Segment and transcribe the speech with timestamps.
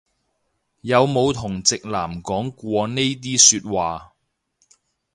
[0.81, 4.15] 有冇同直男講過呢啲説話